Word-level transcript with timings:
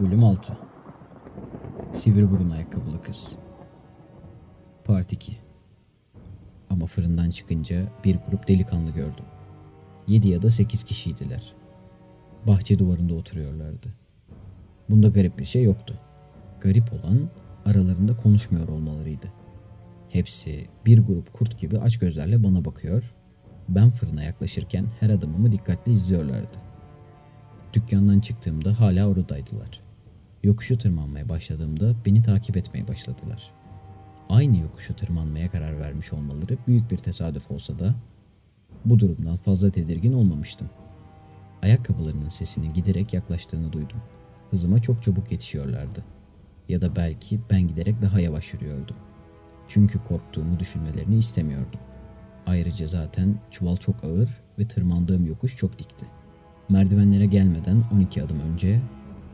Bölüm 0.00 0.24
6 0.24 0.52
Sivri 1.92 2.30
burun 2.30 2.50
ayakkabılı 2.50 3.02
kız 3.02 3.36
Part 4.84 5.12
2 5.12 5.36
Ama 6.70 6.86
fırından 6.86 7.30
çıkınca 7.30 7.92
bir 8.04 8.16
grup 8.16 8.48
delikanlı 8.48 8.90
gördüm. 8.90 9.24
7 10.06 10.28
ya 10.28 10.42
da 10.42 10.50
8 10.50 10.84
kişiydiler. 10.84 11.54
Bahçe 12.46 12.78
duvarında 12.78 13.14
oturuyorlardı. 13.14 13.88
Bunda 14.90 15.08
garip 15.08 15.38
bir 15.38 15.44
şey 15.44 15.64
yoktu. 15.64 16.00
Garip 16.60 16.92
olan 16.92 17.30
aralarında 17.66 18.16
konuşmuyor 18.16 18.68
olmalarıydı. 18.68 19.26
Hepsi 20.08 20.66
bir 20.86 20.98
grup 20.98 21.32
kurt 21.32 21.58
gibi 21.58 21.78
aç 21.78 21.98
gözlerle 21.98 22.42
bana 22.42 22.64
bakıyor. 22.64 23.14
Ben 23.68 23.90
fırına 23.90 24.22
yaklaşırken 24.22 24.86
her 25.00 25.10
adımımı 25.10 25.52
dikkatli 25.52 25.92
izliyorlardı. 25.92 26.58
Dükkandan 27.72 28.20
çıktığımda 28.20 28.80
hala 28.80 29.08
oradaydılar. 29.08 29.89
Yokuşu 30.42 30.78
tırmanmaya 30.78 31.28
başladığımda 31.28 31.94
beni 32.06 32.22
takip 32.22 32.56
etmeye 32.56 32.88
başladılar. 32.88 33.50
Aynı 34.28 34.56
yokuşu 34.56 34.96
tırmanmaya 34.96 35.50
karar 35.50 35.80
vermiş 35.80 36.12
olmaları 36.12 36.58
büyük 36.66 36.90
bir 36.90 36.98
tesadüf 36.98 37.50
olsa 37.50 37.78
da 37.78 37.94
bu 38.84 38.98
durumdan 38.98 39.36
fazla 39.36 39.70
tedirgin 39.70 40.12
olmamıştım. 40.12 40.70
Ayakkabılarının 41.62 42.28
sesinin 42.28 42.74
giderek 42.74 43.14
yaklaştığını 43.14 43.72
duydum. 43.72 44.02
Hızıma 44.50 44.82
çok 44.82 45.02
çabuk 45.02 45.32
yetişiyorlardı. 45.32 46.04
Ya 46.68 46.80
da 46.80 46.96
belki 46.96 47.40
ben 47.50 47.68
giderek 47.68 48.02
daha 48.02 48.20
yavaş 48.20 48.54
yürüyordum. 48.54 48.96
Çünkü 49.68 50.04
korktuğumu 50.04 50.58
düşünmelerini 50.60 51.16
istemiyordum. 51.16 51.80
Ayrıca 52.46 52.86
zaten 52.86 53.40
çuval 53.50 53.76
çok 53.76 54.04
ağır 54.04 54.28
ve 54.58 54.68
tırmandığım 54.68 55.26
yokuş 55.26 55.56
çok 55.56 55.78
dikti. 55.78 56.06
Merdivenlere 56.68 57.26
gelmeden 57.26 57.84
12 57.94 58.22
adım 58.22 58.40
önce 58.40 58.80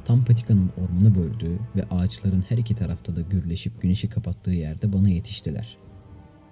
tam 0.06 0.24
patikanın 0.24 0.70
ormanı 0.76 1.14
böldüğü 1.14 1.58
ve 1.76 1.84
ağaçların 1.90 2.44
her 2.48 2.58
iki 2.58 2.74
tarafta 2.74 3.16
da 3.16 3.20
gürleşip 3.20 3.82
güneşi 3.82 4.08
kapattığı 4.08 4.50
yerde 4.50 4.92
bana 4.92 5.08
yetiştiler. 5.08 5.76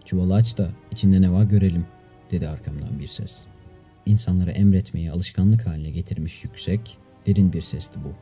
Çuvalı 0.04 0.34
aç 0.34 0.58
da 0.58 0.68
içinde 0.92 1.22
ne 1.22 1.32
var 1.32 1.44
görelim 1.44 1.86
dedi 2.30 2.48
arkamdan 2.48 2.98
bir 3.00 3.08
ses. 3.08 3.46
İnsanlara 4.06 4.50
emretmeyi 4.50 5.10
alışkanlık 5.10 5.66
haline 5.66 5.90
getirmiş 5.90 6.44
yüksek, 6.44 6.98
derin 7.26 7.52
bir 7.52 7.62
sesti 7.62 8.00
bu. 8.04 8.12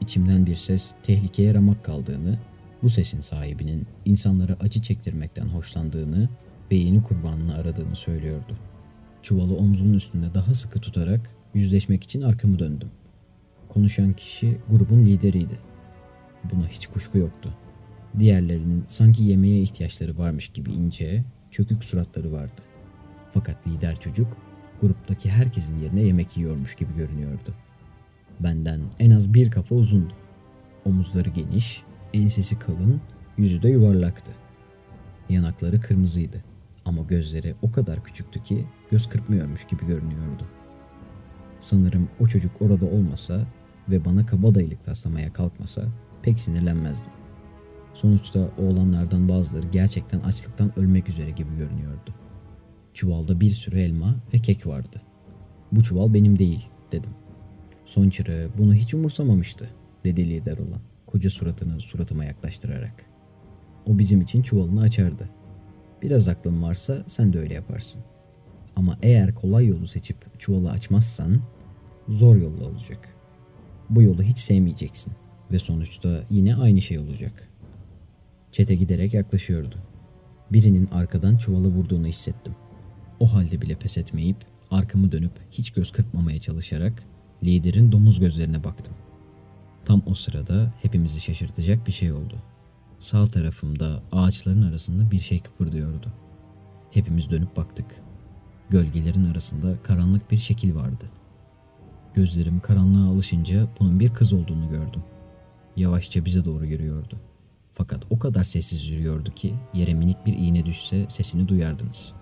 İçimden 0.00 0.46
bir 0.46 0.56
ses 0.56 0.94
tehlikeye 1.02 1.54
ramak 1.54 1.84
kaldığını, 1.84 2.38
bu 2.82 2.90
sesin 2.90 3.20
sahibinin 3.20 3.86
insanlara 4.04 4.56
acı 4.60 4.82
çektirmekten 4.82 5.46
hoşlandığını 5.46 6.28
ve 6.70 6.76
yeni 6.76 7.02
kurbanını 7.02 7.54
aradığını 7.54 7.96
söylüyordu. 7.96 8.54
Çuvalı 9.22 9.56
omzumun 9.56 9.94
üstünde 9.94 10.34
daha 10.34 10.54
sıkı 10.54 10.80
tutarak 10.80 11.34
yüzleşmek 11.54 12.04
için 12.04 12.22
arkamı 12.22 12.58
döndüm. 12.58 12.88
Konuşan 13.72 14.12
kişi 14.12 14.58
grubun 14.70 14.98
lideriydi. 14.98 15.58
Buna 16.52 16.66
hiç 16.66 16.86
kuşku 16.86 17.18
yoktu. 17.18 17.50
Diğerlerinin 18.18 18.84
sanki 18.88 19.22
yemeğe 19.22 19.60
ihtiyaçları 19.60 20.18
varmış 20.18 20.48
gibi 20.48 20.70
ince, 20.70 21.24
çökük 21.50 21.84
suratları 21.84 22.32
vardı. 22.32 22.62
Fakat 23.34 23.66
lider 23.66 24.00
çocuk 24.00 24.36
gruptaki 24.80 25.30
herkesin 25.30 25.80
yerine 25.80 26.00
yemek 26.00 26.36
yiyormuş 26.36 26.74
gibi 26.74 26.94
görünüyordu. 26.94 27.54
Benden 28.40 28.80
en 28.98 29.10
az 29.10 29.34
bir 29.34 29.50
kafa 29.50 29.74
uzundu. 29.74 30.14
Omuzları 30.84 31.28
geniş, 31.28 31.82
ensesi 32.14 32.58
kalın, 32.58 33.00
yüzü 33.38 33.62
de 33.62 33.68
yuvarlaktı. 33.68 34.32
Yanakları 35.28 35.80
kırmızıydı 35.80 36.44
ama 36.84 37.02
gözleri 37.02 37.54
o 37.62 37.72
kadar 37.72 38.04
küçüktü 38.04 38.42
ki 38.42 38.66
göz 38.90 39.08
kırpmıyormuş 39.08 39.64
gibi 39.64 39.86
görünüyordu. 39.86 40.46
Sanırım 41.60 42.08
o 42.20 42.26
çocuk 42.26 42.62
orada 42.62 42.86
olmasa 42.86 43.46
ve 43.88 44.04
bana 44.04 44.26
kabadayılık 44.26 44.84
taslamaya 44.84 45.32
kalkmasa 45.32 45.82
pek 46.22 46.40
sinirlenmezdim. 46.40 47.12
Sonuçta 47.94 48.50
oğlanlardan 48.58 49.28
bazıları 49.28 49.66
gerçekten 49.66 50.20
açlıktan 50.20 50.78
ölmek 50.78 51.08
üzere 51.08 51.30
gibi 51.30 51.56
görünüyordu. 51.56 52.14
Çuvalda 52.94 53.40
bir 53.40 53.50
sürü 53.50 53.80
elma 53.80 54.16
ve 54.34 54.38
kek 54.38 54.66
vardı. 54.66 55.02
Bu 55.72 55.82
çuval 55.82 56.14
benim 56.14 56.38
değil 56.38 56.68
dedim. 56.92 57.10
Son 57.84 58.08
çırağı 58.08 58.48
bunu 58.58 58.74
hiç 58.74 58.94
umursamamıştı 58.94 59.68
dedi 60.04 60.30
lider 60.30 60.58
olan 60.58 60.80
koca 61.06 61.30
suratını 61.30 61.80
suratıma 61.80 62.24
yaklaştırarak. 62.24 63.06
O 63.86 63.98
bizim 63.98 64.20
için 64.20 64.42
çuvalını 64.42 64.80
açardı. 64.80 65.30
Biraz 66.02 66.28
aklın 66.28 66.62
varsa 66.62 67.04
sen 67.06 67.32
de 67.32 67.38
öyle 67.38 67.54
yaparsın. 67.54 68.02
Ama 68.76 68.98
eğer 69.02 69.34
kolay 69.34 69.66
yolu 69.66 69.86
seçip 69.86 70.40
çuvalı 70.40 70.70
açmazsan 70.70 71.40
zor 72.08 72.36
yolla 72.36 72.64
olacak. 72.64 73.16
Bu 73.92 74.02
yolu 74.02 74.22
hiç 74.22 74.38
sevmeyeceksin 74.38 75.12
ve 75.50 75.58
sonuçta 75.58 76.24
yine 76.30 76.56
aynı 76.56 76.80
şey 76.80 76.98
olacak. 76.98 77.48
Çete 78.52 78.74
giderek 78.74 79.14
yaklaşıyordu. 79.14 79.76
Birinin 80.52 80.86
arkadan 80.86 81.36
çuvalı 81.36 81.68
vurduğunu 81.68 82.06
hissettim. 82.06 82.54
O 83.20 83.32
halde 83.32 83.62
bile 83.62 83.74
pes 83.74 83.98
etmeyip 83.98 84.36
arkamı 84.70 85.12
dönüp 85.12 85.32
hiç 85.50 85.70
göz 85.70 85.92
kırpmamaya 85.92 86.40
çalışarak 86.40 87.04
liderin 87.44 87.92
domuz 87.92 88.20
gözlerine 88.20 88.64
baktım. 88.64 88.94
Tam 89.84 90.02
o 90.06 90.14
sırada 90.14 90.74
hepimizi 90.82 91.20
şaşırtacak 91.20 91.86
bir 91.86 91.92
şey 91.92 92.12
oldu. 92.12 92.42
Sağ 92.98 93.26
tarafımda 93.26 94.02
ağaçların 94.12 94.62
arasında 94.62 95.10
bir 95.10 95.20
şey 95.20 95.42
kıpırdıyordu. 95.42 96.12
Hepimiz 96.90 97.30
dönüp 97.30 97.56
baktık. 97.56 98.02
Gölgelerin 98.70 99.30
arasında 99.30 99.82
karanlık 99.82 100.30
bir 100.30 100.38
şekil 100.38 100.74
vardı. 100.74 101.04
Gözlerim 102.14 102.60
karanlığa 102.60 103.12
alışınca 103.12 103.68
bunun 103.80 104.00
bir 104.00 104.14
kız 104.14 104.32
olduğunu 104.32 104.70
gördüm. 104.70 105.02
Yavaşça 105.76 106.24
bize 106.24 106.44
doğru 106.44 106.66
yürüyordu. 106.66 107.20
Fakat 107.70 108.04
o 108.10 108.18
kadar 108.18 108.44
sessiz 108.44 108.90
yürüyordu 108.90 109.34
ki 109.34 109.54
yere 109.74 109.94
minik 109.94 110.26
bir 110.26 110.38
iğne 110.38 110.66
düşse 110.66 111.06
sesini 111.08 111.48
duyardınız. 111.48 112.12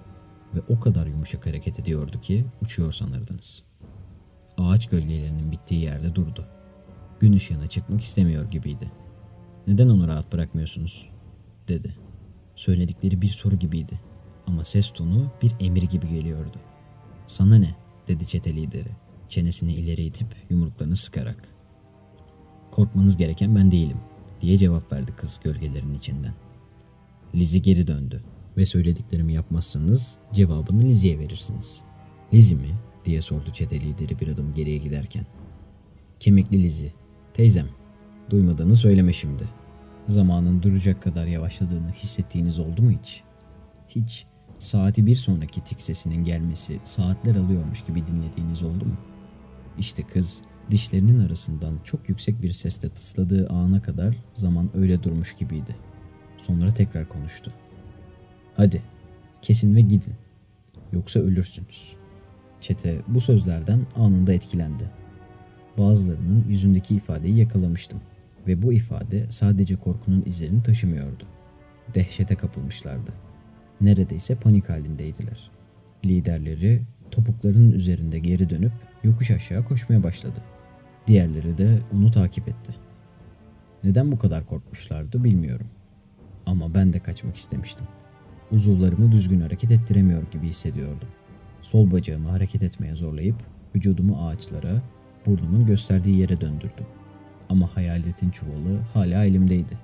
Ve 0.55 0.61
o 0.69 0.81
kadar 0.81 1.07
yumuşak 1.07 1.47
hareket 1.47 1.81
ediyordu 1.81 2.21
ki 2.21 2.47
uçuyor 2.63 2.93
sanırdınız. 2.93 3.63
Ağaç 4.59 4.89
gölgelerinin 4.89 5.53
bittiği 5.53 5.81
yerde 5.81 6.15
durdu. 6.15 6.47
Gün 7.21 7.33
ışığına 7.33 7.67
çıkmak 7.67 8.01
istemiyor 8.01 8.51
gibiydi. 8.51 8.91
Neden 9.67 9.89
onu 9.89 10.09
rahat 10.09 10.33
bırakmıyorsunuz? 10.33 11.11
dedi. 11.69 11.97
Söyledikleri 12.57 13.23
bir 13.23 13.29
soru 13.29 13.57
gibiydi 13.57 14.01
ama 14.47 14.65
ses 14.65 14.91
tonu 14.91 15.33
bir 15.43 15.53
emir 15.61 15.83
gibi 15.83 16.09
geliyordu. 16.09 16.59
Sana 17.27 17.59
ne? 17.59 17.75
dedi 18.09 18.27
çete 18.27 18.55
lideri. 18.55 18.91
Çenesini 19.31 19.73
ileri 19.73 20.05
itip 20.05 20.27
yumruklarını 20.51 20.97
sıkarak. 20.97 21.49
Korkmanız 22.71 23.17
gereken 23.17 23.57
ben 23.57 23.71
değilim 23.71 23.97
diye 24.41 24.57
cevap 24.57 24.93
verdi 24.93 25.13
kız 25.17 25.41
gölgelerin 25.45 25.95
içinden. 25.95 26.35
Lizi 27.35 27.63
geri 27.63 27.87
döndü 27.87 28.23
ve 28.57 28.67
söylediklerimi 28.67 29.33
yapmazsanız 29.33 30.19
cevabını 30.33 30.83
Lizi'ye 30.83 31.19
verirsiniz. 31.19 31.83
Lizi 32.35 32.55
mi? 32.55 32.69
diye 33.05 33.23
sordu 33.23 33.51
çete 33.53 33.81
lideri 33.81 34.21
bir 34.21 34.29
adım 34.29 34.53
geriye 34.53 34.77
giderken. 34.77 35.27
Kemikli 36.21 36.63
Lizi. 36.63 36.93
Teyzem. 37.35 37.69
Duymadığını 38.31 38.77
söyleme 38.77 39.13
şimdi. 39.13 39.49
Zamanın 40.09 40.63
duracak 40.63 41.03
kadar 41.03 41.27
yavaşladığını 41.27 41.93
hissettiğiniz 41.93 42.59
oldu 42.59 42.83
mu 42.83 42.91
hiç? 42.91 43.23
Hiç 43.89 44.27
saati 44.59 45.07
bir 45.07 45.15
sonraki 45.15 45.65
tik 45.65 45.83
sesinin 45.83 46.25
gelmesi 46.25 46.81
saatler 46.85 47.35
alıyormuş 47.35 47.85
gibi 47.85 48.07
dinlediğiniz 48.07 48.63
oldu 48.63 48.85
mu? 48.85 48.97
İşte 49.79 50.03
kız 50.03 50.43
dişlerinin 50.71 51.19
arasından 51.27 51.79
çok 51.85 52.09
yüksek 52.09 52.43
bir 52.43 52.53
sesle 52.53 52.89
tısladığı 52.89 53.49
ana 53.49 53.83
kadar 53.83 54.17
zaman 54.35 54.71
öyle 54.75 55.03
durmuş 55.03 55.33
gibiydi. 55.37 55.77
Sonra 56.39 56.71
tekrar 56.71 57.09
konuştu. 57.09 57.53
Hadi 58.57 58.83
kesin 59.43 59.77
ve 59.77 59.81
gidin. 59.81 60.15
Yoksa 60.93 61.21
ölürsünüz. 61.21 61.97
Çete 62.61 63.01
bu 63.09 63.21
sözlerden 63.21 63.81
anında 63.97 64.33
etkilendi. 64.33 64.91
Bazılarının 65.79 66.45
yüzündeki 66.49 66.97
ifadeyi 66.97 67.37
yakalamıştım 67.37 68.01
ve 68.47 68.63
bu 68.63 68.73
ifade 68.73 69.27
sadece 69.31 69.77
korkunun 69.77 70.23
izlerini 70.27 70.63
taşımıyordu. 70.63 71.25
Dehşete 71.95 72.37
kapılmışlardı. 72.37 73.13
Neredeyse 73.81 74.35
panik 74.35 74.69
halindeydiler. 74.69 75.51
Liderleri 76.05 76.83
topuklarının 77.11 77.73
üzerinde 77.73 78.19
geri 78.19 78.51
dönüp 78.51 78.73
yokuş 79.05 79.31
aşağı 79.31 79.65
koşmaya 79.65 80.03
başladı. 80.03 80.41
Diğerleri 81.07 81.59
de 81.59 81.79
onu 81.95 82.11
takip 82.11 82.49
etti. 82.49 82.75
Neden 83.85 84.13
bu 84.13 84.19
kadar 84.19 84.47
korkmuşlardı 84.47 85.25
bilmiyorum. 85.25 85.67
Ama 86.47 86.75
ben 86.75 86.93
de 86.93 86.99
kaçmak 86.99 87.37
istemiştim. 87.37 87.87
Uzuvlarımı 88.53 89.13
düzgün 89.13 89.41
hareket 89.41 89.71
ettiremiyor 89.71 90.23
gibi 90.31 90.49
hissediyordum. 90.49 91.09
Sol 91.63 91.91
bacağımı 91.91 92.29
hareket 92.29 92.63
etmeye 92.63 92.97
zorlayıp 92.97 93.37
vücudumu 93.75 94.27
ağaçlara, 94.27 94.83
burnumun 95.27 95.67
gösterdiği 95.67 96.19
yere 96.19 96.41
döndürdüm. 96.41 96.87
Ama 97.49 97.77
hayaletin 97.77 98.31
çuvalı 98.31 98.79
hala 98.95 99.25
elimdeydi. 99.25 99.79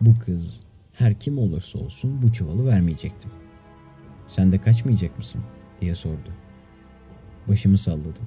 Bu 0.00 0.18
kız 0.18 0.60
her 0.92 1.14
kim 1.14 1.38
olursa 1.38 1.78
olsun 1.78 2.22
bu 2.22 2.32
çuvalı 2.32 2.66
vermeyecektim. 2.66 3.30
Sen 4.26 4.52
de 4.52 4.60
kaçmayacak 4.60 5.18
mısın 5.18 5.42
diye 5.80 5.94
sordu. 5.94 6.43
Başımı 7.48 7.78
salladım. 7.78 8.26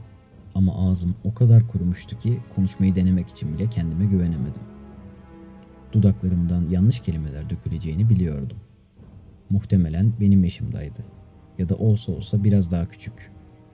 Ama 0.55 0.89
ağzım 0.89 1.15
o 1.23 1.33
kadar 1.33 1.67
kurumuştu 1.67 2.19
ki 2.19 2.39
konuşmayı 2.55 2.95
denemek 2.95 3.29
için 3.29 3.53
bile 3.53 3.69
kendime 3.69 4.05
güvenemedim. 4.05 4.61
Dudaklarımdan 5.91 6.65
yanlış 6.69 6.99
kelimeler 6.99 7.49
döküleceğini 7.49 8.09
biliyordum. 8.09 8.57
Muhtemelen 9.49 10.13
benim 10.21 10.43
yaşımdaydı. 10.43 11.05
Ya 11.57 11.69
da 11.69 11.75
olsa 11.75 12.11
olsa 12.11 12.43
biraz 12.43 12.71
daha 12.71 12.87
küçük. 12.87 13.31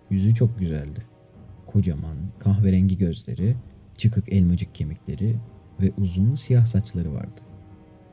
Yüzü 0.09 0.35
çok 0.35 0.59
güzeldi. 0.59 0.99
Kocaman, 1.65 2.17
kahverengi 2.39 2.97
gözleri, 2.97 3.55
çıkık 3.97 4.33
elmacık 4.33 4.75
kemikleri 4.75 5.35
ve 5.81 5.91
uzun 5.97 6.35
siyah 6.35 6.65
saçları 6.65 7.13
vardı. 7.13 7.41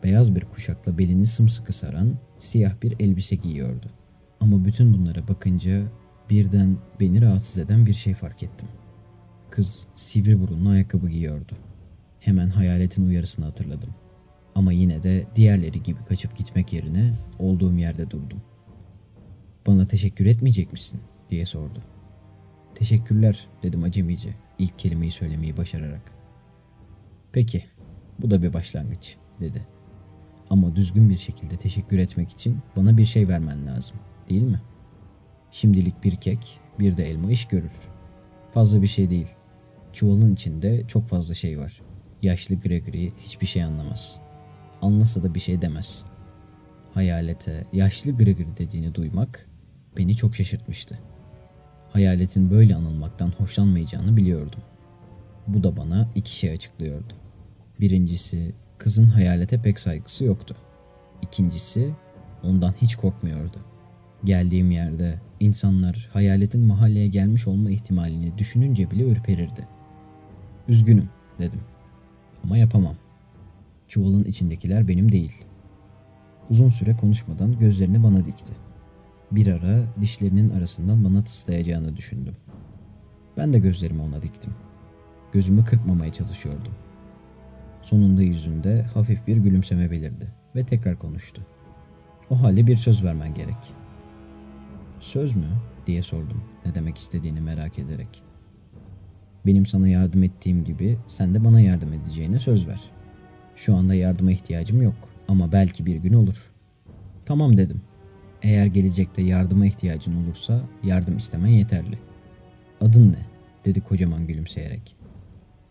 Beyaz 0.02 0.34
bir 0.34 0.44
kuşakla 0.44 0.98
belini 0.98 1.26
sımsıkı 1.26 1.72
saran 1.72 2.18
siyah 2.38 2.82
bir 2.82 2.94
elbise 3.00 3.36
giyiyordu. 3.36 3.86
Ama 4.40 4.64
bütün 4.64 4.94
bunlara 4.94 5.28
bakınca 5.28 5.82
birden 6.30 6.76
beni 7.00 7.22
rahatsız 7.22 7.58
eden 7.58 7.86
bir 7.86 7.94
şey 7.94 8.14
fark 8.14 8.42
ettim. 8.42 8.68
Kız 9.50 9.86
sivri 9.96 10.40
burunlu 10.40 10.68
ayakkabı 10.68 11.08
giyiyordu. 11.08 11.52
Hemen 12.20 12.48
hayaletin 12.48 13.06
uyarısını 13.06 13.44
hatırladım. 13.44 13.94
Ama 14.54 14.72
yine 14.72 15.02
de 15.02 15.26
diğerleri 15.36 15.82
gibi 15.82 16.04
kaçıp 16.04 16.36
gitmek 16.36 16.72
yerine 16.72 17.14
olduğum 17.38 17.74
yerde 17.74 18.10
durdum. 18.10 18.42
Bana 19.66 19.86
teşekkür 19.86 20.26
etmeyecek 20.26 20.72
misin 20.72 21.00
diye 21.30 21.46
sordu. 21.46 21.82
Teşekkürler 22.74 23.48
dedim 23.62 23.82
acemice 23.82 24.34
ilk 24.58 24.78
kelimeyi 24.78 25.10
söylemeyi 25.10 25.56
başararak. 25.56 26.12
Peki 27.32 27.64
bu 28.18 28.30
da 28.30 28.42
bir 28.42 28.52
başlangıç 28.52 29.16
dedi. 29.40 29.66
Ama 30.50 30.76
düzgün 30.76 31.10
bir 31.10 31.18
şekilde 31.18 31.56
teşekkür 31.56 31.98
etmek 31.98 32.30
için 32.30 32.58
bana 32.76 32.98
bir 32.98 33.04
şey 33.04 33.28
vermen 33.28 33.66
lazım 33.66 33.96
değil 34.28 34.42
mi? 34.42 34.60
Şimdilik 35.50 36.04
bir 36.04 36.16
kek 36.16 36.58
bir 36.78 36.96
de 36.96 37.10
elma 37.10 37.30
iş 37.30 37.44
görür. 37.44 37.72
Fazla 38.54 38.82
bir 38.82 38.86
şey 38.86 39.10
değil. 39.10 39.28
Çuvalın 39.92 40.34
içinde 40.34 40.86
çok 40.88 41.08
fazla 41.08 41.34
şey 41.34 41.58
var. 41.58 41.82
Yaşlı 42.22 42.54
Gregory 42.54 43.12
hiçbir 43.18 43.46
şey 43.46 43.64
anlamaz. 43.64 44.20
Anlasa 44.82 45.22
da 45.22 45.34
bir 45.34 45.40
şey 45.40 45.62
demez. 45.62 46.04
Hayalete 46.94 47.64
yaşlı 47.72 48.16
Gregory 48.16 48.56
dediğini 48.58 48.94
duymak 48.94 49.48
beni 49.96 50.16
çok 50.16 50.36
şaşırtmıştı. 50.36 50.98
Hayaletin 51.92 52.50
böyle 52.50 52.74
anılmaktan 52.74 53.32
hoşlanmayacağını 53.38 54.16
biliyordum. 54.16 54.60
Bu 55.46 55.62
da 55.62 55.76
bana 55.76 56.08
iki 56.14 56.36
şey 56.36 56.50
açıklıyordu. 56.50 57.12
Birincisi 57.80 58.54
kızın 58.78 59.06
hayalete 59.06 59.62
pek 59.62 59.80
saygısı 59.80 60.24
yoktu. 60.24 60.56
İkincisi 61.22 61.94
ondan 62.42 62.74
hiç 62.82 62.96
korkmuyordu. 62.96 63.58
Geldiğim 64.24 64.70
yerde 64.70 65.20
insanlar 65.40 66.08
hayaletin 66.12 66.60
mahalleye 66.60 67.08
gelmiş 67.08 67.46
olma 67.46 67.70
ihtimalini 67.70 68.38
düşününce 68.38 68.90
bile 68.90 69.04
ürperirdi. 69.04 69.68
Üzgünüm 70.68 71.08
dedim. 71.38 71.60
Ama 72.44 72.56
yapamam. 72.56 72.96
Çuvalın 73.88 74.24
içindekiler 74.24 74.88
benim 74.88 75.12
değil. 75.12 75.32
Uzun 76.50 76.68
süre 76.68 76.96
konuşmadan 76.96 77.58
gözlerini 77.58 78.02
bana 78.02 78.24
dikti. 78.24 78.52
Bir 79.30 79.46
ara 79.46 79.84
dişlerinin 80.00 80.50
arasından 80.50 81.04
bana 81.04 81.24
tıslayacağını 81.24 81.96
düşündüm. 81.96 82.34
Ben 83.36 83.52
de 83.52 83.58
gözlerimi 83.58 84.02
ona 84.02 84.22
diktim. 84.22 84.54
Gözümü 85.32 85.64
kırpmamaya 85.64 86.12
çalışıyordum. 86.12 86.72
Sonunda 87.82 88.22
yüzünde 88.22 88.82
hafif 88.82 89.26
bir 89.26 89.36
gülümseme 89.36 89.90
belirdi 89.90 90.28
ve 90.56 90.66
tekrar 90.66 90.98
konuştu. 90.98 91.46
O 92.30 92.42
halde 92.42 92.66
bir 92.66 92.76
söz 92.76 93.04
vermen 93.04 93.34
gerek. 93.34 93.79
Söz 95.00 95.36
mü? 95.36 95.46
diye 95.86 96.02
sordum 96.02 96.42
ne 96.66 96.74
demek 96.74 96.98
istediğini 96.98 97.40
merak 97.40 97.78
ederek. 97.78 98.22
Benim 99.46 99.66
sana 99.66 99.88
yardım 99.88 100.22
ettiğim 100.22 100.64
gibi 100.64 100.98
sen 101.06 101.34
de 101.34 101.44
bana 101.44 101.60
yardım 101.60 101.92
edeceğine 101.92 102.38
söz 102.38 102.68
ver. 102.68 102.80
Şu 103.54 103.76
anda 103.76 103.94
yardıma 103.94 104.32
ihtiyacım 104.32 104.82
yok 104.82 104.94
ama 105.28 105.52
belki 105.52 105.86
bir 105.86 105.96
gün 105.96 106.12
olur. 106.12 106.50
Tamam 107.26 107.56
dedim. 107.56 107.82
Eğer 108.42 108.66
gelecekte 108.66 109.22
yardıma 109.22 109.66
ihtiyacın 109.66 110.24
olursa 110.24 110.60
yardım 110.82 111.16
istemen 111.16 111.48
yeterli. 111.48 111.98
Adın 112.80 113.12
ne? 113.12 113.30
dedi 113.64 113.80
kocaman 113.80 114.26
gülümseyerek. 114.26 114.96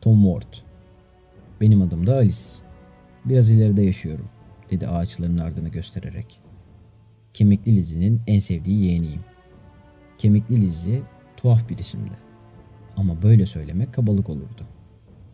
Tom 0.01 0.23
Ward. 0.23 0.53
Benim 1.61 1.81
adım 1.81 2.07
da 2.07 2.15
Alice. 2.15 2.37
Biraz 3.25 3.51
ileride 3.51 3.81
yaşıyorum, 3.81 4.29
dedi 4.69 4.87
ağaçların 4.87 5.37
ardını 5.37 5.69
göstererek. 5.69 6.41
Kemikli 7.33 7.75
Lizzie'nin 7.75 8.21
en 8.27 8.39
sevdiği 8.39 8.85
yeğeniyim. 8.85 9.21
Kemikli 10.17 10.61
Lizzie 10.61 11.01
tuhaf 11.37 11.69
bir 11.69 11.77
isimdi. 11.77 12.15
Ama 12.97 13.21
böyle 13.21 13.45
söylemek 13.45 13.93
kabalık 13.93 14.29
olurdu. 14.29 14.67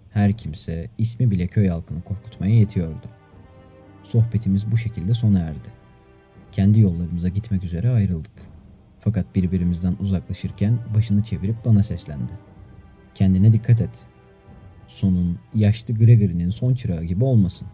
Her 0.10 0.38
kimse 0.38 0.90
ismi 0.98 1.32
bile 1.32 1.48
köy 1.48 1.68
halkını 1.68 2.02
korkutmaya 2.02 2.56
yetiyordu. 2.56 3.10
Sohbetimiz 4.04 4.72
bu 4.72 4.78
şekilde 4.78 5.14
sona 5.14 5.40
erdi. 5.40 5.70
Kendi 6.52 6.80
yollarımıza 6.80 7.28
gitmek 7.28 7.64
üzere 7.64 7.90
ayrıldık. 7.90 8.50
Fakat 9.00 9.36
birbirimizden 9.36 9.96
uzaklaşırken 10.00 10.80
başını 10.96 11.24
çevirip 11.24 11.66
bana 11.66 11.84
seslendi. 11.84 12.34
Kendine 13.16 13.52
dikkat 13.52 13.82
et. 13.82 14.06
Sonun 14.88 15.40
yaşlı 15.54 15.94
Gregory'nin 15.94 16.50
son 16.50 16.74
çırağı 16.74 17.04
gibi 17.04 17.24
olmasın. 17.24 17.68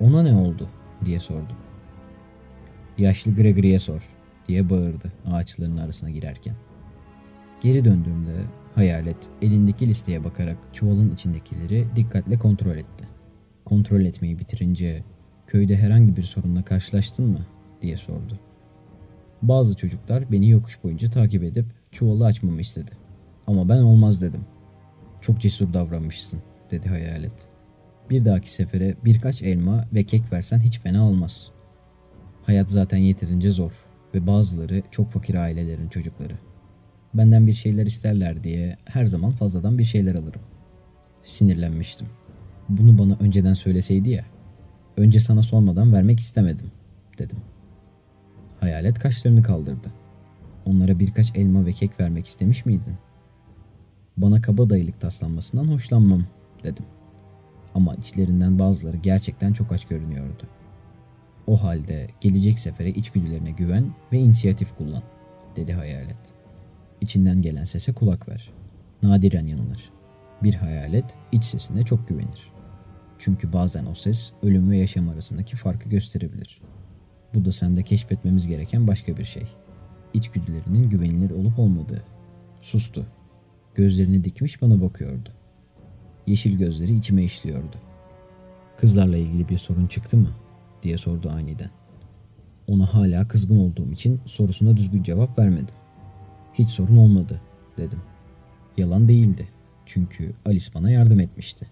Ona 0.00 0.22
ne 0.22 0.34
oldu 0.34 0.68
diye 1.04 1.20
sordum. 1.20 1.56
Yaşlı 2.98 3.34
Gregory'e 3.34 3.78
sor 3.78 4.02
diye 4.48 4.70
bağırdı 4.70 5.12
ağaçların 5.26 5.76
arasına 5.76 6.10
girerken. 6.10 6.54
Geri 7.60 7.84
döndüğümde 7.84 8.36
hayalet 8.74 9.28
elindeki 9.42 9.86
listeye 9.86 10.24
bakarak 10.24 10.56
çuvalın 10.72 11.14
içindekileri 11.14 11.86
dikkatle 11.96 12.38
kontrol 12.38 12.76
etti. 12.76 13.04
Kontrol 13.64 14.00
etmeyi 14.00 14.38
bitirince 14.38 15.04
köyde 15.46 15.76
herhangi 15.76 16.16
bir 16.16 16.22
sorunla 16.22 16.64
karşılaştın 16.64 17.26
mı 17.26 17.46
diye 17.82 17.96
sordu. 17.96 18.38
Bazı 19.42 19.76
çocuklar 19.76 20.32
beni 20.32 20.50
yokuş 20.50 20.84
boyunca 20.84 21.10
takip 21.10 21.42
edip 21.42 21.66
çuvalı 21.90 22.24
açmamı 22.24 22.60
istedi. 22.60 22.90
Ama 23.46 23.68
ben 23.68 23.78
olmaz 23.78 24.22
dedim. 24.22 24.40
Çok 25.20 25.40
cesur 25.40 25.72
davranmışsın 25.72 26.40
dedi 26.70 26.88
hayalet. 26.88 27.48
Bir 28.10 28.24
dahaki 28.24 28.52
sefere 28.52 28.96
birkaç 29.04 29.42
elma 29.42 29.84
ve 29.94 30.04
kek 30.04 30.32
versen 30.32 30.60
hiç 30.60 30.80
fena 30.80 31.08
olmaz. 31.08 31.50
Hayat 32.46 32.70
zaten 32.70 32.98
yeterince 32.98 33.50
zor 33.50 33.72
ve 34.14 34.26
bazıları 34.26 34.82
çok 34.90 35.10
fakir 35.10 35.34
ailelerin 35.34 35.88
çocukları. 35.88 36.34
Benden 37.14 37.46
bir 37.46 37.52
şeyler 37.52 37.86
isterler 37.86 38.44
diye 38.44 38.76
her 38.84 39.04
zaman 39.04 39.32
fazladan 39.32 39.78
bir 39.78 39.84
şeyler 39.84 40.14
alırım. 40.14 40.40
Sinirlenmiştim. 41.22 42.06
Bunu 42.68 42.98
bana 42.98 43.16
önceden 43.20 43.54
söyleseydi 43.54 44.10
ya. 44.10 44.24
Önce 44.96 45.20
sana 45.20 45.42
sormadan 45.42 45.92
vermek 45.92 46.20
istemedim 46.20 46.66
dedim. 47.18 47.38
Hayalet 48.60 48.98
kaşlarını 48.98 49.42
kaldırdı. 49.42 49.92
Onlara 50.66 50.98
birkaç 50.98 51.36
elma 51.36 51.66
ve 51.66 51.72
kek 51.72 52.00
vermek 52.00 52.26
istemiş 52.26 52.66
miydin? 52.66 52.94
Bana 54.16 54.42
kaba 54.42 54.70
dayılık 54.70 55.00
taslanmasından 55.00 55.68
hoşlanmam 55.68 56.24
dedim. 56.64 56.84
Ama 57.74 57.94
içlerinden 57.94 58.58
bazıları 58.58 58.96
gerçekten 58.96 59.52
çok 59.52 59.72
aç 59.72 59.84
görünüyordu. 59.84 60.46
O 61.46 61.62
halde 61.62 62.08
gelecek 62.20 62.58
sefere 62.58 62.90
içgüdülerine 62.90 63.50
güven 63.50 63.94
ve 64.12 64.18
inisiyatif 64.18 64.76
kullan, 64.76 65.02
dedi 65.56 65.72
hayalet. 65.72 66.34
İçinden 67.00 67.42
gelen 67.42 67.64
sese 67.64 67.92
kulak 67.92 68.28
ver. 68.28 68.50
Nadiren 69.02 69.46
yanılır. 69.46 69.90
Bir 70.42 70.54
hayalet 70.54 71.14
iç 71.32 71.44
sesine 71.44 71.82
çok 71.82 72.08
güvenir. 72.08 72.52
Çünkü 73.18 73.52
bazen 73.52 73.86
o 73.86 73.94
ses 73.94 74.32
ölüm 74.42 74.70
ve 74.70 74.76
yaşam 74.76 75.08
arasındaki 75.08 75.56
farkı 75.56 75.88
gösterebilir. 75.88 76.60
Bu 77.34 77.44
da 77.44 77.52
sende 77.52 77.82
keşfetmemiz 77.82 78.46
gereken 78.46 78.88
başka 78.88 79.16
bir 79.16 79.24
şey. 79.24 79.46
İçgüdülerinin 80.14 80.90
güvenilir 80.90 81.30
olup 81.30 81.58
olmadığı. 81.58 82.04
Sustu. 82.60 83.06
Gözlerini 83.74 84.24
dikmiş 84.24 84.62
bana 84.62 84.80
bakıyordu. 84.80 85.28
Yeşil 86.26 86.58
gözleri 86.58 86.96
içime 86.96 87.24
işliyordu. 87.24 87.76
Kızlarla 88.78 89.16
ilgili 89.16 89.48
bir 89.48 89.58
sorun 89.58 89.86
çıktı 89.86 90.16
mı? 90.16 90.28
Diye 90.82 90.98
sordu 90.98 91.30
aniden. 91.30 91.70
Ona 92.68 92.94
hala 92.94 93.28
kızgın 93.28 93.58
olduğum 93.58 93.92
için 93.92 94.20
sorusuna 94.26 94.76
düzgün 94.76 95.02
cevap 95.02 95.38
vermedim. 95.38 95.74
Hiç 96.54 96.68
sorun 96.68 96.96
olmadı 96.96 97.40
dedim. 97.76 98.00
Yalan 98.76 99.08
değildi. 99.08 99.48
Çünkü 99.86 100.34
Alice 100.46 100.66
bana 100.74 100.90
yardım 100.90 101.20
etmişti. 101.20 101.66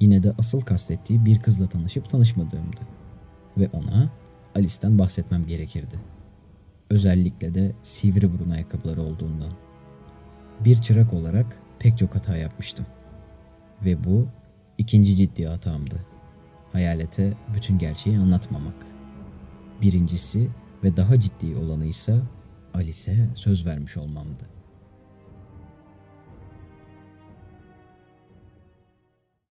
Yine 0.00 0.22
de 0.22 0.32
asıl 0.38 0.60
kastettiği 0.60 1.24
bir 1.24 1.38
kızla 1.38 1.66
tanışıp 1.66 2.08
tanışmadığımdı. 2.08 2.80
Ve 3.58 3.68
ona 3.72 4.10
Alice'den 4.54 4.98
bahsetmem 4.98 5.46
gerekirdi. 5.46 5.94
Özellikle 6.90 7.54
de 7.54 7.72
sivri 7.82 8.32
burun 8.32 8.50
ayakkabıları 8.50 9.02
olduğundan. 9.02 9.52
Bir 10.64 10.76
çırak 10.76 11.12
olarak 11.12 11.60
pek 11.78 11.98
çok 11.98 12.14
hata 12.14 12.36
yapmıştım. 12.36 12.86
Ve 13.84 14.04
bu 14.04 14.26
ikinci 14.78 15.16
ciddi 15.16 15.46
hatamdı. 15.46 16.06
Hayalete 16.74 17.34
bütün 17.54 17.78
gerçeği 17.78 18.18
anlatmamak. 18.18 18.86
Birincisi 19.82 20.48
ve 20.84 20.96
daha 20.96 21.20
ciddi 21.20 21.56
olanı 21.56 21.84
ise 21.86 22.20
Alice'e 22.74 23.28
söz 23.34 23.66
vermiş 23.66 23.96
olmamdı. 23.96 24.53